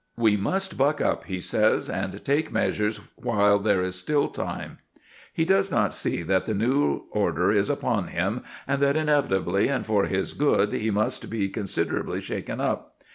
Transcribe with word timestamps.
"We 0.17 0.35
must 0.35 0.79
buck 0.79 0.99
up!" 0.99 1.25
he 1.25 1.39
says, 1.39 1.87
"and 1.87 2.25
take 2.25 2.51
measures 2.51 2.99
while 3.17 3.59
there 3.59 3.83
is 3.83 4.03
yet 4.09 4.33
time." 4.33 4.79
He 5.31 5.45
does 5.45 5.69
not 5.69 5.93
see 5.93 6.23
that 6.23 6.45
the 6.45 6.55
newer 6.55 7.01
order 7.11 7.51
is 7.51 7.69
upon 7.69 8.07
him, 8.07 8.41
and 8.67 8.81
that 8.81 8.97
inevitably 8.97 9.67
and 9.67 9.85
for 9.85 10.05
his 10.07 10.33
good 10.33 10.73
he 10.73 10.89
must 10.89 11.29
be 11.29 11.49
considerably 11.49 12.19
shaken 12.19 12.59
up. 12.59 12.99